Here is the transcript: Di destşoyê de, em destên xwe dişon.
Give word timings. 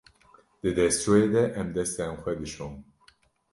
Di 0.61 0.69
destşoyê 0.77 1.27
de, 1.33 1.43
em 1.59 1.67
destên 1.75 2.11
xwe 2.21 2.33
dişon. 2.39 2.73